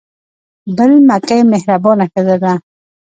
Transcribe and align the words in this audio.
بل 0.77 0.91
مکۍ 1.09 1.41
مهربانه 1.51 2.05
ښځه 2.11 2.35
ده. 2.43 2.53